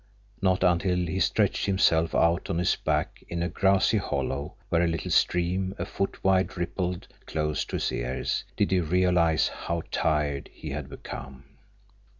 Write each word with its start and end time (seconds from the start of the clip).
Not 0.41 0.63
until 0.63 0.97
he 1.05 1.19
stretched 1.19 1.67
himself 1.67 2.15
out 2.15 2.49
on 2.49 2.57
his 2.57 2.75
back 2.75 3.23
in 3.29 3.43
a 3.43 3.49
grassy 3.49 3.97
hollow 3.99 4.55
where 4.69 4.81
a 4.81 4.87
little 4.87 5.11
stream 5.11 5.75
a 5.77 5.85
foot 5.85 6.23
wide 6.23 6.57
rippled 6.57 7.07
close 7.27 7.63
to 7.65 7.75
his 7.75 7.91
ears 7.91 8.43
did 8.57 8.71
he 8.71 8.79
realize 8.79 9.47
how 9.49 9.83
tired 9.91 10.49
he 10.51 10.71
had 10.71 10.89
become. 10.89 11.43